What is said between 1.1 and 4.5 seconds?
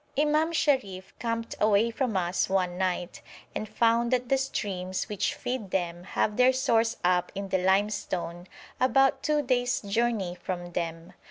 camped away from us one night and found that the